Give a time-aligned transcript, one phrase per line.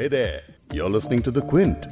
[0.00, 0.40] Hey there,
[0.72, 1.86] you're listening to The Quint.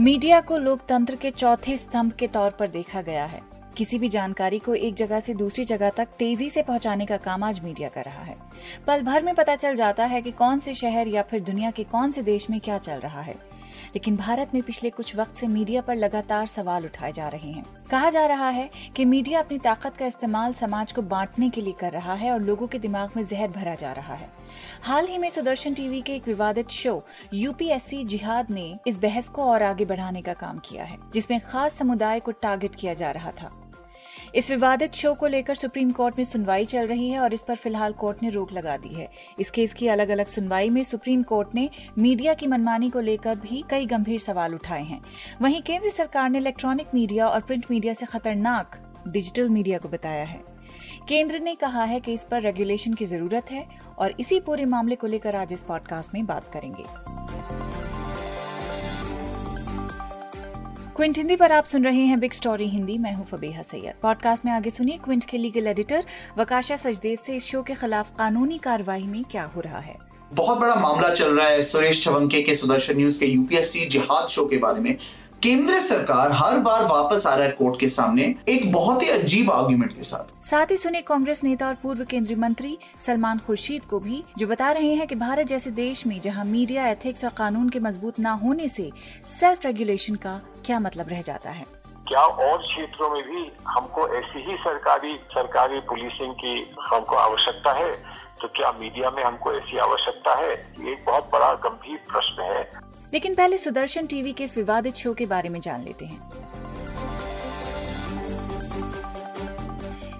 [0.00, 3.40] Media को लोकतंत्र के चौथे स्तंभ के तौर पर देखा गया है।
[3.76, 7.44] किसी भी जानकारी को एक जगह से दूसरी जगह तक तेज़ी से पहुँचाने का काम
[7.44, 8.36] आज मीडिया कर रहा है।
[8.86, 11.84] पल भर में पता चल जाता है कि कौन से शहर या फिर दुनिया के
[11.84, 13.55] कौन से देश में क्या चल रहा है।
[13.86, 17.64] लेकिन भारत में पिछले कुछ वक्त से मीडिया पर लगातार सवाल उठाए जा रहे हैं।
[17.90, 21.72] कहा जा रहा है कि मीडिया अपनी ताकत का इस्तेमाल समाज को बांटने के लिए
[21.72, 24.28] कर रहा है और लोगों के दिमाग में जहर भरा जा रहा है।
[24.82, 27.02] हाल ही में सुदर्शन टीवी के एक विवादित शो,
[27.34, 31.74] यूपीएससी जिहाद ने इस बहस को और आगे बढ़ाने का काम किया है, जिसमें खास
[31.74, 33.65] समुदाय को टारगेट किया जा रहा था।
[34.36, 37.56] इस विवादित शो को लेकर सुप्रीम कोर्ट में सुनवाई चल रही है और इस पर
[37.56, 41.22] फ़िलहाल कोर्ट ने रोक लगा दी है। इस केस की अलग अलग सुनवाई में सुप्रीम
[41.22, 41.68] कोर्ट ने
[41.98, 45.00] मीडिया की मनमानी को लेकर भी कई गंभीर सवाल उठाए हैं।
[45.42, 48.78] वहीं केंद्र सरकार ने इलेक्ट्रॉनिक मीडिया और प्रिंट मीडिया से खतरनाक
[49.08, 50.40] डिजिटल मीडिया को बताया है।
[51.08, 53.66] केंद्र ने कहा है कि इस पर रेगुलेशन की ज़रूरत है
[53.98, 57.65] और इसी पूरे मामले को लेकर आज इस पॉडकास्ट में बात करेंगे।
[60.96, 64.44] क्विंट हिंदी पर आप सुन रहे हैं बिग स्टोरी हिंदी। मैं हूँ फबीहा सैयद। पॉडकास्ट
[64.44, 66.04] में आगे सुनिए क्विंट के लीगल एडिटर,
[66.38, 69.96] वकाशा सचदेव से इस शो के खिलाफ कानूनी कार्रवाई में क्या हो रहा है।
[70.32, 74.46] बहुत बड़ा मामला चल रहा है सुरेश छवंके के सुदर्शन न्यूज़ के यूपीएससी जिहाद शो
[74.46, 74.96] के बारे में।
[75.42, 79.50] केंद्र सरकार हर बार वापस आ रहा है कोर्ट के सामने एक बहुत ही अजीब
[79.50, 84.00] आर्ग्यूमेंट के साथ। साथ ही सुने कांग्रेस नेता और पूर्व केंद्रीय मंत्री सलमान खुर्शीद को
[84.00, 87.68] भी जो बता रहे हैं कि भारत जैसे देश में जहाँ मीडिया एथिक्स और कानून
[87.68, 88.90] के मज़बूत न होने से
[89.40, 91.66] सेल्फ रेगुलेशन का क्या मतलब रह जाता है?
[92.08, 97.94] क्या और क्षेत्रों में भी हमको ऐसी ही सरकारी सरकारी पुलिसिंग की हमको आवश्यकता है?
[98.40, 100.52] तो क्या मीडिया में हमको ऐसी आवश्यकता है?
[100.80, 102.85] ये एक बहुत बड़ा गंभीर प्रश्न है।
[103.16, 106.18] लेकिन पहले सुदर्शन टीवी के इस विवादित शो के बारे में जान लेते हैं।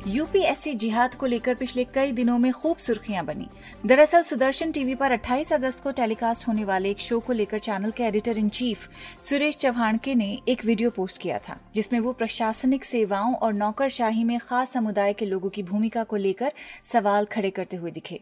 [0.07, 3.49] यूपीएससी जिहाद को लेकर पिछले कई दिनों में खूब सुर्खियाँ बनी।
[3.87, 7.91] दरअसल सुदर्शन टीवी पर 28 अगस्त को टेलीकास्ट होने वाले एक शो को लेकर चैनल
[7.91, 8.89] के editor in chief
[9.23, 14.39] Suresh Chavhanke ने एक वीडियो पोस्ट किया था, जिसमें वो प्रशासनिक सेवाओं और नौकरशाही में
[14.39, 16.53] खास समुदाय के लोगों की भूमिका को लेकर
[16.85, 18.21] सवाल खड़े करते हुए दिखे।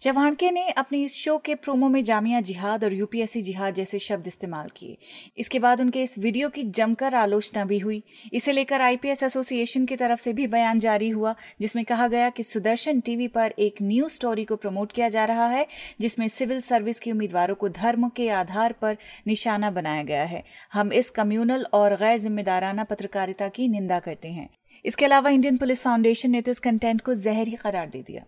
[0.00, 4.26] चव्हाणके ने अपने इस शो के प्रोमो में जामिया जिहाद और यूपीएससी जिहाद जैसे शब्द
[4.26, 4.98] इस्तेमाल किए।
[5.38, 9.96] इसके बाद उनके इस वीडियो की जमकर आलोचना भी हुई। इसे लेकर आईपीएस एसोसिएशन की
[9.96, 14.12] तरफ़ से भी बयान जारी हुआ, जिसमें कहा गया कि सुदर्शन टीवी पर एक न्यूज़
[14.12, 15.66] स्टोरी को प्रमोट किया जा रहा है,
[16.00, 20.92] जिसमें सिविल सर्विस के उम्मीदवारों को धर्म के आधार पर निशाना बनाया गया है। हम
[20.92, 24.48] इस कम्यूनल और गैर जिम्मेदाराना पत्रकारिता की निंदा करते हैं।
[24.84, 28.22] इसके अलावा इंडियन पुलिस फाउंडेशन ने तो इस कंटेंट को जहर ही करार दे दिया।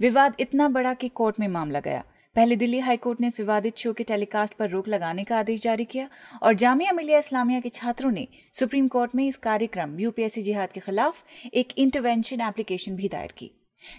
[0.00, 2.04] विवाद इतना बड़ा कि कोर्ट में मामला गया।
[2.36, 5.84] पहले दिल्ली हाईकोर्ट ने इस विवादित शो के टेलीकास्ट पर रोक लगाने का आदेश जारी
[5.84, 6.08] किया
[6.42, 10.80] और जामिया मिलिया इस्लामिया के छात्रों ने सुप्रीम कोर्ट में इस कार्यक्रम, यूपीएससी जिहाद के
[10.80, 13.50] खिलाफ, एक इंटरवेंशन एप्लीकेशन भी दायर की।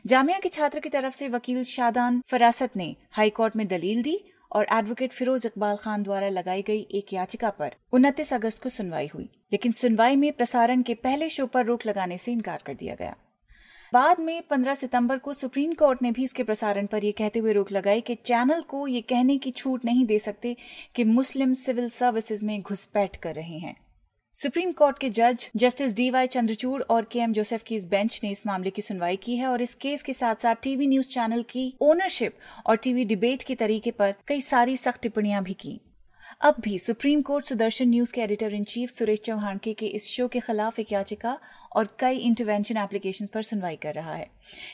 [0.05, 4.19] जामिया के छात्र की तरफ़ से वकील शादान फरासत ने हाईकोर्ट में दलील दी
[4.51, 9.09] और एडवोकेट फिरोज इकबाल खान द्वारा लगाई गई एक याचिका पर उनतीस अगस्त को सुनवाई
[9.13, 12.95] हुई, लेकिन सुनवाई में प्रसारण के पहले शो पर रोक लगाने से इनकार कर दिया
[12.95, 13.15] गया।
[13.93, 17.53] बाद में 15 सितंबर को सुप्रीम कोर्ट ने भी इसके प्रसारण पर यह कहते हुए
[17.53, 20.55] रोक लगाई कि चैनल को ये कहने की छूट नहीं दे सकते
[20.95, 23.75] कि मुस्लिम सिविल सर्विसेज़ में घुसपैठ कर रहे हैं।
[24.33, 28.19] सुप्रीम कोर्ट के जज जस्टिस डी वाई चंद्रचूड़ और के एम जोसेफ की इस बेंच
[28.23, 31.07] ने इस मामले की सुनवाई की है और इस केस के साथ साथ टीवी न्यूज़
[31.07, 35.79] चैनल की ओनरशिप और टीवी डिबेट के तरीके पर कई सारी सख्त टिप्पणियाँ भी की।
[36.41, 39.19] अब भी सुप्रीम कोर्ट सुदर्शन न्यूज़ के editor in chief Suresh
[39.57, 41.39] Chavhanke इस शो के खिलाफ एक याचिका
[41.71, 44.29] और कई इंटरवेंशन एप्लीकेशन पर सुनवाई कर रहा है।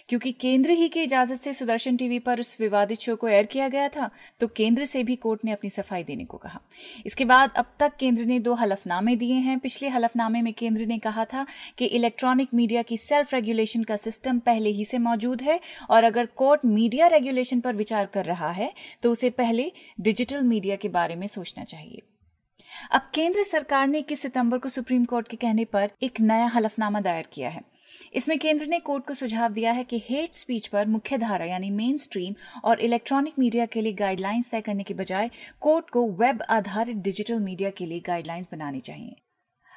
[0.10, 3.68] क्योंकि केंद्र ही की इजाज़त से सुदर्शन टीवी पर उस विवादित शो को एयर किया
[3.70, 6.60] गया था तो केंद्र से भी कोर्ट ने अपनी सफ़ाई देने को कहा।
[7.06, 10.98] इसके बाद अब तक केंद्र ने दो हलफनामे दिए हैं। पिछले हलफनामे में केंद्र ने
[11.00, 11.46] कहा था
[11.78, 16.26] कि इलेक्ट्रॉनिक मीडिया की सेल्फ रेगुलेशन का सिस्टम पहले ही से मौजूद है और अगर
[16.36, 18.74] कोर्ट मीडिया रेगुलेशन पर विचार कर रहा है
[19.04, 22.02] तो उसे पहले डिजिटल मीडिया के बारे में सोचना चाहिए।
[22.92, 27.02] अब केंद्र सरकार ने इक्कीस सितंबर को सुप्रीम कोर्ट के कहने पर एक नया हलफनामा
[27.02, 27.62] दायर किया है।
[28.14, 31.70] इसमें केंद्र ने कोर्ट को सुझाव दिया है कि हेट स्पीच पर मुख्य धारा यानी
[31.72, 32.34] मेन स्ट्रीम
[32.64, 35.30] और इलेक्ट्रॉनिक मीडिया के लिए गाइडलाइंस तय करने के बजाय
[35.62, 39.16] कोर्ट को वेब आधारित डिजिटल मीडिया के लिए गाइडलाइंस बनानी चाहिए।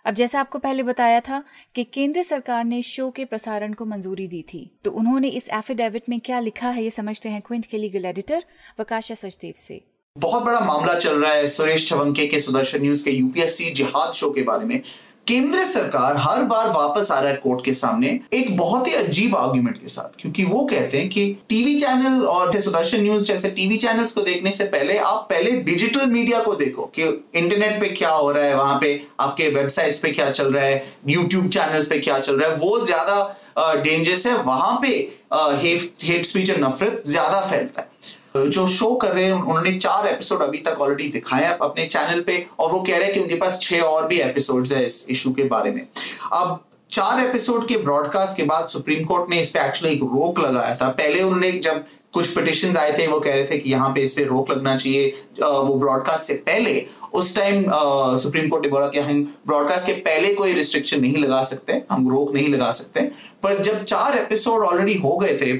[0.04, 1.42] अब जैसा आपको पहले बताया था
[1.74, 6.08] कि केंद्र सरकार ने शो के प्रसारण को मंजूरी दी थी तो उन्होंने इस एफिडेविट
[6.08, 8.44] में क्या लिखा है ये समझते हैं क्विंट के लीगल एडिटर
[8.80, 9.80] वकाशा सचदेव से।
[10.18, 14.30] बहुत बड़ा मामला चल रहा है सुरेश चवंके के सुदर्शन न्यूज़ के यूपीएससी जिहाद शो
[14.30, 14.80] के बारे में।
[15.26, 19.34] केंद्र सरकार हर बार वापस आ रहा है कोर्ट के सामने, एक बहुत ही अजीब
[19.36, 23.76] आर्ग्यूमेंट के साथ, क्योंकि वो कहते हैं कि टीवी चैनल और सुदर्शन न्यूज़, जैसे टीवी
[23.76, 27.02] चैनल्स को देखने से पहले आप पहले डिजिटल मीडिया को देखो कि
[27.34, 30.82] इंटरनेट पे क्या हो रहा है, वहाँ पे आपके वेबसाइट्स पे क्या चल रहा है
[31.08, 34.88] यूट्यूब चैनल्स पे क्या चल रहा है, वो ज़्यादा डेंजरस है। वहाँ पे
[35.34, 40.42] हेट स्पीच और नफरत ज़्यादा फैलता है। जो शो कर रहे हैं उन्होंने चार एपिसोड
[40.42, 43.36] अभी तक ऑलरेडी दिखाए हैं अपने चैनल पे, और वो कह रहे हैं कि उनके
[43.36, 45.86] पास छह और भी एपिसोड्स है इस इशू के बारे में।
[46.32, 46.58] अब
[46.90, 50.74] चार एपिसोड के ब्रॉडकास्ट के बाद सुप्रीम कोर्ट ने इस पे एक्चुअली एक रोक लगाया
[50.76, 51.84] था। पहले उन्होंने जब
[52.14, 54.76] कुछ पिटिशन आए थे, वो कह रहे थे कि यहाँ पे इस पे रोक लगना
[54.76, 55.08] चाहिए
[55.40, 56.74] वो ब्रॉडकास्ट से पहले
[57.14, 57.64] उस टाइम
[58.22, 62.08] सुप्रीम कोर्ट ने बोला कि हम ब्रॉडकास्ट के पहले कोई रिस्ट्रिक्शन नहीं लगा सकते, हम
[62.10, 63.00] रोक नहीं लगा सकते।
[63.42, 65.52] पर जब चार एपिसोड ऑलरेडी हो गए थे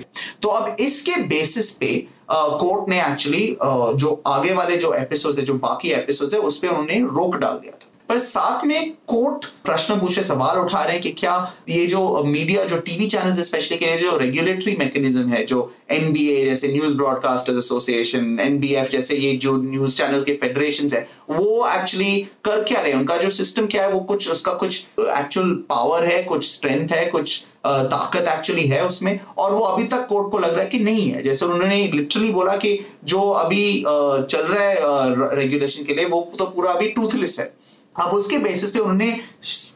[0.43, 1.95] तो अब इसके बेसिस पे
[2.31, 6.69] कोर्ट ने एक्चुअली जो आगे वाले जो एपिसोड है, जो बाकी एपिसोड है, उस पर
[6.69, 11.03] उन्होंने रोक डाल दिया था। पर साथ में कोर्ट प्रश्न पूछे सवाल उठा रहे हैं
[11.03, 11.35] कि क्या
[11.69, 16.45] ये जो मीडिया, जो टीवी चैनल स्पेशली के लिए जो रेगुलेटरी मैकेनिज्म है, जो एनबीए
[16.45, 22.17] जैसे न्यूज़ ब्रॉडकास्टर्स एसोसिएशन एनबीएफ जैसे ये जो न्यूज़ चैनल के फेडरेशन है, वो एक्चुअली
[22.45, 22.99] कर क्या रहे हैं?
[22.99, 27.05] उनका जो सिस्टम क्या है, वो कुछ, उसका कुछ एक्चुअल पावर है, कुछ स्ट्रेंथ है,
[27.07, 30.79] कुछ ताकत एक्चुअली है उसमें, और वो अभी तक कोर्ट को लग रहा है कि
[30.81, 36.05] नहीं है। जैसे उन्होंने लिटरली बोला कि जो अभी चल रहा है रेगुलेशन के लिए,
[36.05, 37.53] वो तो पूरा अभी टूथलेस है।
[38.01, 39.11] अब उसके बेसिस पे उन्होंने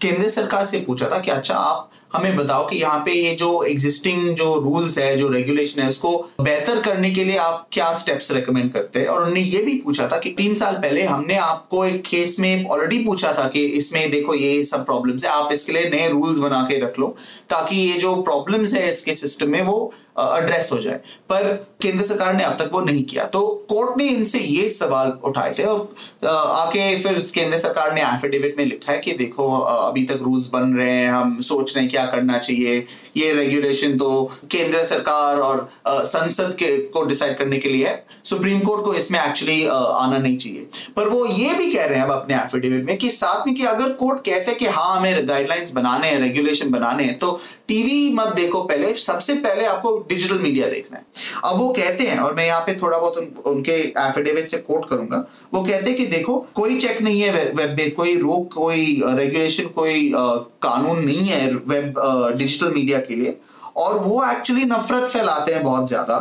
[0.03, 3.63] केंद्र सरकार से पूछा था कि अच्छा आप हमें बताओ कि यहाँ पे ये जो
[3.65, 6.11] एग्जिस्टिंग जो रूल्स है, जो रेगुलेशन है, उसको
[6.41, 9.07] बेहतर करने के लिए आप क्या स्टेप्स रेकमेंड करते हैं?
[9.07, 12.65] और उन्होंने ये भी पूछा था कि तीन साल पहले हमने आपको एक केस में
[12.67, 16.39] ऑलरेडी पूछा था कि इसमें देखो ये सब प्रॉब्लम्स है, आप इसके लिए नए रूल्स
[16.39, 17.15] बना के रख लो,
[17.51, 20.97] ताकि ये जो प्रॉब्लम्स है इसके सिस्टम में वो एड्रेस हो जाए।
[21.29, 25.13] पर केंद्र सरकार ने अब तक वो नहीं किया। तो कोर्ट ने इनसे ये सवाल
[25.25, 30.05] उठाए थे। और आके फिर केंद्र सरकार ने एफिडेविट में लिखा है कि देखो अभी
[30.05, 32.85] तक रूल्स बन रहे हैं, हम सोच रहे हैं क्या करना चाहिए।
[33.17, 38.61] ये रेगुलेशन तो केंद्र सरकार और संसद के, को डिसाइड करने के लिए है। सुप्रीम
[38.61, 40.67] कोर्ट को इसमें एक्चुअली आना नहीं चाहिए।
[40.97, 43.65] पर वो ये भी कह रहे हैं अब अपने एफिडेविट में कि साथ में कि
[43.67, 47.39] अगर कोर्ट कहते हैं कि हाँ हमें गाइडलाइंस बनाने हैं रेगुलेशन बनाने हैं तो
[47.69, 51.05] टीवी मत देखो पहले। सबसे पहले आपको डिजिटल मीडिया देखना है।
[51.45, 54.89] अब वो कहते हैं और मैं यहाँ पे थोड़ा बहुत उन, उनके एफिडेविट से कोट
[54.89, 59.03] करूँगा। वो कहते हैं कि देखो कोई चेक नहीं है वेब पे कोई रोक कोई
[59.07, 60.27] रेगुलेशन कोई आ,
[60.63, 61.95] कानून नहीं है वेब
[62.39, 63.37] डिजिटल मीडिया के लिए।
[63.77, 66.19] और वो एक्चुअली नफरत फैलाते हैं बहुत ज़्यादा।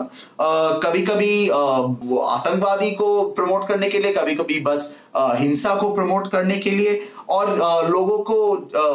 [0.84, 6.58] कभी कभी आतंकवादी को प्रमोट करने के लिए कभी कभी बस हिंसा को प्रमोट करने
[6.58, 7.00] के लिए
[7.30, 7.50] और
[7.90, 8.36] लोगों को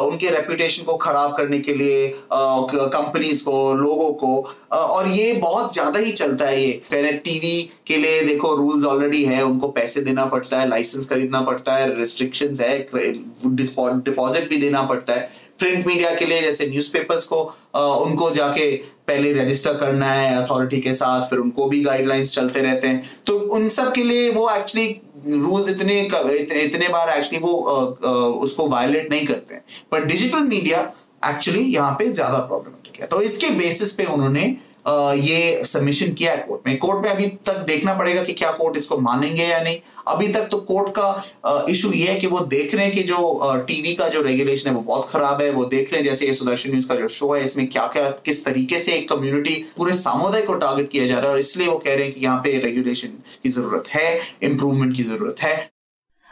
[0.07, 4.35] उनके रेपुटेशन को खराब करने के लिए कंपनीज़ को लोगों को
[4.73, 9.23] और ये बहुत ज़्यादा ही चलता है ये। पहले टीवी के लिए देखो रूल्स ऑलरेडी
[9.25, 14.81] है, उनको पैसे देना पड़ता है लाइसेंस खरीदना पड़ता है रिस्ट्रिक्शन है डिपॉजिट भी देना
[14.83, 17.43] पड़ता है। प्रिंट मीडिया के लिए जैसे न्यूज़पेपर्स को
[17.75, 18.71] आ, उनको जाके
[19.07, 23.37] पहले रजिस्टर करना है अथॉरिटी के साथ फिर उनको भी गाइडलाइंस चलते रहते हैं। तो
[23.55, 24.87] उन सब के लिए वो एक्चुअली
[25.27, 28.13] रूल्स इतने इतने, इतने बार एक्चुअली वो आ, आ,
[28.45, 30.81] उसको वायलेट नहीं करते हैं। पर डिजिटल मीडिया
[31.29, 34.43] एक्चुअली यहाँ पे ज़्यादा प्रॉब्लम है। तो इसके बेसिस पे उन्होंने
[34.87, 38.77] ये सबमिशन किया है कोर्ट में। कोर्ट में अभी तक देखना पड़ेगा कि क्या कोर्ट
[38.77, 42.73] इसको मानेंगे या नहीं। अभी तक तो कोर्ट का इशू ये है कि वो देख
[42.75, 45.91] रहे हैं कि जो टीवी का जो रेगुलेशन है वो बहुत खराब है, वो देख
[45.93, 48.79] रहे हैं। जैसे ये सुदर्शन न्यूज़ का जो शो है, इसमें क्या क्या, किस तरीके
[48.79, 51.93] से एक कम्युनिटी पूरे सामुदाय को टारगेट किया जा रहा है। और इसलिए वो कह
[51.93, 55.57] रहे हैं कि यहाँ पे रेगुलेशन की ज़रूरत है इंप्रूवमेंट की ज़रूरत है।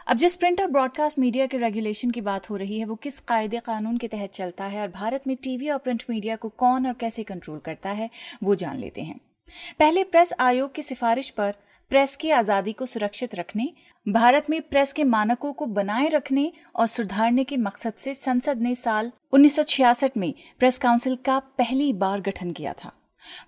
[0.06, 3.20] अब जिस प्रिंट और ब्रॉडकास्ट मीडिया के रेगुलेशन की बात हो रही है, वो किस
[3.20, 6.86] कायदे कानून के तहत चलता है और भारत में टीवी और प्रिंट मीडिया को कौन
[6.86, 8.10] और कैसे कंट्रोल करता है,
[8.42, 9.20] वो जान लेते हैं।
[9.78, 11.54] पहले प्रेस आयोग की सिफारिश पर
[11.90, 13.72] प्रेस की आज़ादी को सुरक्षित रखने,
[14.08, 18.74] भारत में प्रेस के मानकों को बनाए रखने और सुधारने के मकसद से संसद ने
[18.74, 22.92] साल 1966 में प्रेस काउंसिल का पहली बार गठन किया था।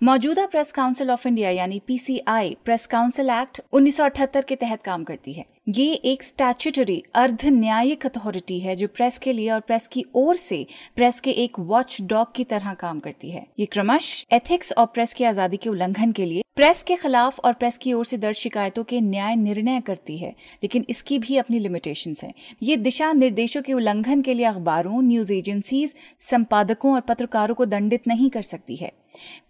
[0.03, 5.33] मौजूदा प्रेस काउंसिल ऑफ़ इंडिया यानी पीसीआई प्रेस काउंसिल एक्ट 1978 के तहत काम करती
[5.33, 10.05] है। ये एक स्टैच्यूटरी अर्ध न्यायिक अथॉरिटी है जो प्रेस के लिए और प्रेस की
[10.15, 14.73] ओर से प्रेस के एक वॉच डॉग की तरह काम करती है। ये क्रमश एथिक्स
[14.73, 18.05] और प्रेस की आज़ादी के उल्लंघन के लिए प्रेस के खिलाफ और प्रेस की ओर
[18.05, 22.33] से दर्ज शिकायतों के न्याय निर्णय करती है, लेकिन इसकी भी अपनी लिमिटेशन है।
[22.63, 25.95] ये दिशा निर्देशों के उल्लंघन के लिए अखबारों न्यूज़ एजेंसीज
[26.31, 28.93] संपादकों और पत्रकारों को दंडित नहीं कर सकती है।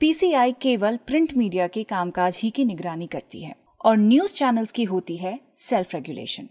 [0.01, 4.85] पीसीआई केवल प्रिंट मीडिया के कामकाज ही की निगरानी करती है और न्यूज़ चैनल्स की
[4.85, 6.49] होती है सेल्फ रेगुलेशन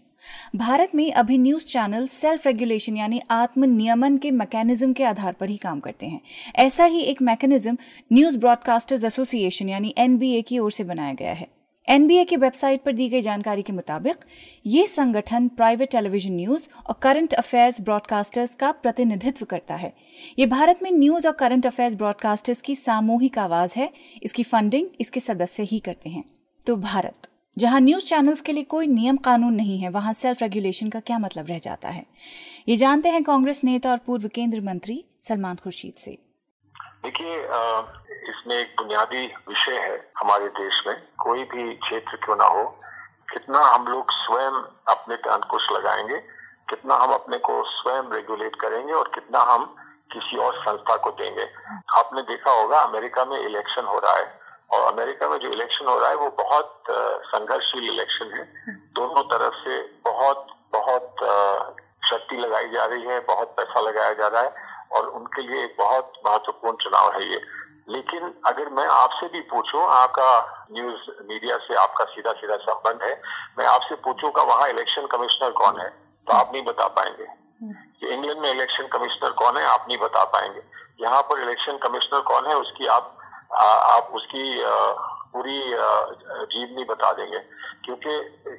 [0.56, 5.48] भारत में अभी न्यूज़ चैनल सेल्फ रेगुलेशन यानी आत्म नियमन के मैकेनिज्म के आधार पर
[5.48, 6.20] ही काम करते हैं।
[6.56, 7.76] ऐसा ही एक मैकेनिज्म
[8.12, 11.46] न्यूज़ ब्रॉडकास्टर्स एसोसिएशन यानी एनबीए की ओर से बनाया गया है।
[11.88, 14.16] एनबीए की वेबसाइट पर दी गई जानकारी के मुताबिक,
[14.66, 19.92] ये संगठन प्राइवेट टेलीविज़न न्यूज़ और करंट अफेयर्स ब्रॉडकास्टर्स का प्रतिनिधित्व करता है।
[20.38, 23.92] ये भारत में न्यूज़ और करंट अफेयर्स ब्रॉडकास्टर्स की सामूहिक आवाज़ है।
[24.22, 26.24] इसकी फंडिंग इसके सदस्य ही करते हैं।
[26.66, 30.88] तो भारत, जहाँ न्यूज़ चैनल्स के लिए कोई नियम कानून नहीं है, वहाँ सेल्फ रेगुलेशन
[30.88, 32.06] का क्या मतलब रह जाता है?
[32.68, 36.18] ये जानते हैं कांग्रेस नेता और पूर्व केंद्रीय मंत्री सलमान खुर्शीद से।
[37.04, 37.36] देखिए
[38.30, 42.64] इसमें एक बुनियादी विषय है हमारे देश में। कोई भी क्षेत्र क्यों ना हो,
[43.32, 46.18] कितना हम लोग स्वयं अपने पे अंकुश लगाएँगे,
[46.70, 49.64] कितना हम अपने को स्वयं रेगुलेट करेंगे और कितना हम
[50.12, 51.48] किसी और संस्था को देंगे।
[51.98, 54.40] आपने देखा होगा, अमेरिका में इलेक्शन हो रहा है
[54.70, 56.84] और अमेरिका में जो इलेक्शन हो रहा है, वो बहुत
[57.26, 58.44] संघर्षशील इलेक्शन है।
[58.94, 61.14] दोनों तरफ़ से बहुत बहुत
[62.06, 65.74] शक्ति लगाई जा रही है, बहुत पैसा लगाया जा रहा है। और उनके लिए एक
[65.78, 67.40] बहुत महत्वपूर्ण चुनाव है ये।
[67.88, 70.30] लेकिन अगर मैं आपसे भी पूछूँ आपका
[70.72, 73.12] न्यूज़ मीडिया से आपका सीधा सीधा संबंध है
[73.58, 75.88] मैं आपसे पूछूँगा वहाँ इलेक्शन कमिश्नर कौन है
[76.26, 77.26] तो आप नहीं बता पाएँगे।
[78.00, 80.62] कि इंग्लैंड में इलेक्शन कमिश्नर कौन है आप नहीं बता पाएँगे।
[81.00, 83.14] यहाँ पर इलेक्शन कमिश्नर कौन है उसकी आप
[83.52, 84.74] आ, आप उसकी आ,
[85.32, 87.38] पूरी जीव नहीं बता देंगे।
[87.84, 88.10] क्योंकि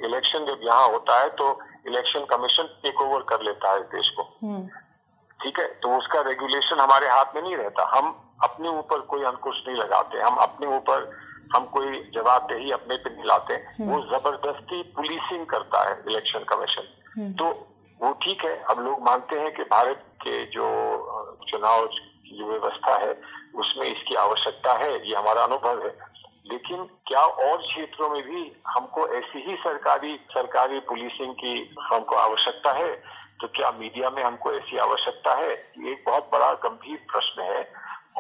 [0.06, 1.48] इलेक्शन जब यहाँ होता है तो
[1.88, 4.68] इलेक्शन कमीशन टेक ओवर कर लेता है इस देश को। हम्म।
[5.44, 5.68] ठीक है?
[5.68, 10.18] तो उसका रेगुलेशन हमारे हाथ में नहीं रहता। हम अपने ऊपर कोई अंकुश नहीं लगाते।
[10.18, 11.20] हम अपने ऊपर
[11.56, 16.88] हम कोई जवाबदेही अपने पे नहीं लाते। हम्म। वो ज़बरदस्ती पुलिसिंग करता है इलेक्शन कमीशन
[17.18, 17.46] हम्म। तो
[18.02, 20.68] वो ठीक है। अब लोग मानते हैं कि भारत के जो
[21.50, 23.22] चुनाव की व्यवस्था है
[23.56, 25.98] उसमें इसकी आवश्यकता है। ये हमारा अनुभव है।
[26.52, 32.72] लेकिन क्या और क्षेत्रों में भी हमको ऐसी ही सरकारी सरकारी पुलिसिंग की हमको आवश्यकता
[32.72, 33.19] है?
[33.42, 35.52] तो क्या मीडिया में हमको ऐसी आवश्यकता है?
[35.52, 37.62] ये एक बहुत बड़ा गंभीर प्रश्न है।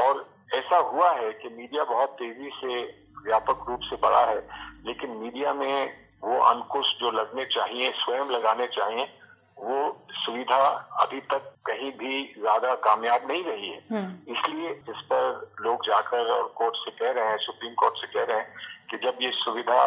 [0.06, 2.82] और ऐसा हुआ है कि मीडिया बहुत तेज़ी से
[3.26, 4.38] व्यापक रूप से बढ़ा है
[4.86, 9.08] लेकिन मीडिया में वो अंकुश जो लगने चाहिए स्वयं लगाने चाहिए
[9.58, 9.78] वो
[10.16, 10.58] सुविधा
[11.02, 16.32] अभी तक कहीं भी ज़्यादा कामयाब नहीं रही है। हम्म। इसलिए इस पर लोग जाकर
[16.32, 18.54] और कोर्ट से कह रहे हैं सुप्रीम कोर्ट से कह रहे हैं
[18.92, 19.82] कि जब ये सुविधा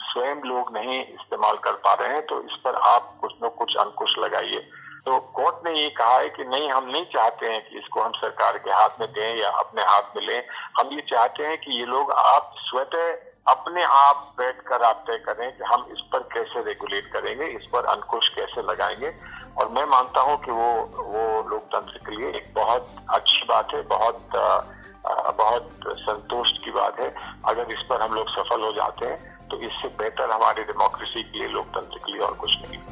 [0.00, 3.76] स्वयं लोग नहीं इस्तेमाल कर पा रहे हैं तो इस पर आप कुछ न कुछ
[3.76, 4.58] अंकुश लगाइए।
[5.06, 8.12] तो कोर्ट ने ये कहा है कि नहीं हम नहीं चाहते हैं कि इसको हम
[8.12, 10.42] सरकार के हाथ में दें या अपने हाथ में लें।
[10.80, 13.12] हम ये चाहते हैं कि ये लोग आप स्वतः
[13.52, 17.66] अपने आप बैठ कर आप तय करें कि हम इस पर कैसे रेगुलेट करेंगे इस
[17.72, 19.14] पर अंकुश कैसे लगाएँगे।
[19.58, 20.72] और मैं मानता हूँ कि वो
[21.02, 27.00] वो लोकतंत्र के लिए एक बहुत अच्छी बात है बहुत आ, बहुत संतोष की बात
[27.00, 31.22] है। अगर इस पर हम लोग सफल हो जाते हैं तो इससे बेहतर हमारे डेमोक्रेसी
[31.22, 32.84] के लिए लोकतंत्र के लिए और कुछ नहीं।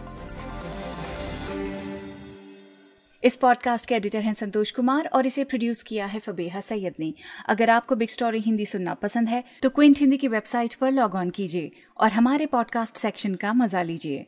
[3.22, 7.12] इस पॉडकास्ट के एडिटर हैं संतोष कुमार और इसे प्रोड्यूस किया है फबेहा सैयद ने।
[7.48, 11.14] अगर आपको बिग स्टोरी हिंदी सुनना पसंद है तो क्विंट हिंदी की वेबसाइट पर लॉग
[11.14, 14.26] ऑन कीजिए और हमारे पॉडकास्ट सेक्शन का मज़ा लीजिए।